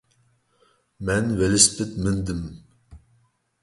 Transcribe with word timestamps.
مەن 1.11 1.31
ۋېلىسىپىت 1.43 1.95
مىندىم. 2.09 2.45